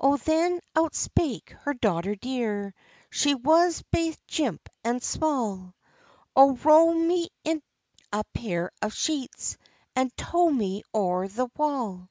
[0.00, 2.74] Oh, then out spake her daughter dear,
[3.10, 5.76] She was baith jimp and small:
[6.34, 7.62] "Oh, row me in
[8.12, 9.56] a pair of sheets,
[9.94, 12.10] And tow me o'er the wall."